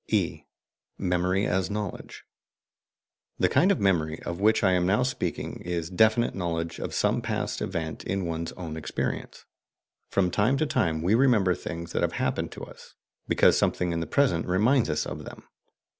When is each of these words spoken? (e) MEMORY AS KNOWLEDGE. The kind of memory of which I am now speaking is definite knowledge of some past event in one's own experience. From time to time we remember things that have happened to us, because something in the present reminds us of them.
(e) 0.07 0.45
MEMORY 0.97 1.45
AS 1.45 1.69
KNOWLEDGE. 1.69 2.23
The 3.37 3.47
kind 3.49 3.71
of 3.71 3.79
memory 3.79 4.19
of 4.23 4.39
which 4.39 4.63
I 4.63 4.71
am 4.71 4.87
now 4.87 5.03
speaking 5.03 5.61
is 5.63 5.91
definite 5.91 6.33
knowledge 6.33 6.79
of 6.79 6.95
some 6.95 7.21
past 7.21 7.61
event 7.61 8.03
in 8.03 8.25
one's 8.25 8.51
own 8.53 8.77
experience. 8.77 9.45
From 10.09 10.31
time 10.31 10.57
to 10.57 10.65
time 10.65 11.03
we 11.03 11.13
remember 11.13 11.53
things 11.53 11.91
that 11.91 12.01
have 12.01 12.13
happened 12.13 12.51
to 12.53 12.63
us, 12.65 12.95
because 13.27 13.59
something 13.59 13.91
in 13.91 13.99
the 13.99 14.07
present 14.07 14.47
reminds 14.47 14.89
us 14.89 15.05
of 15.05 15.23
them. 15.23 15.43